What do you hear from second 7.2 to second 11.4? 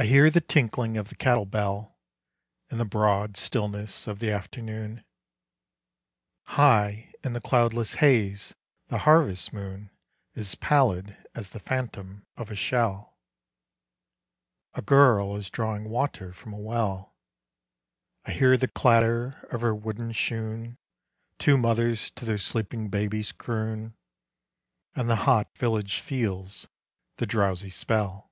in the cloudless haze the harvest moon Is pallid